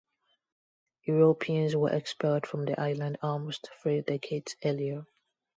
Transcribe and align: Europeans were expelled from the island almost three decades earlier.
Europeans 1.03 1.75
were 1.75 1.91
expelled 1.95 2.47
from 2.47 2.65
the 2.65 2.79
island 2.81 3.19
almost 3.21 3.69
three 3.83 4.01
decades 4.01 4.55
earlier. 4.65 5.05